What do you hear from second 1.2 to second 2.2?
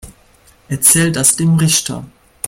dem Richter.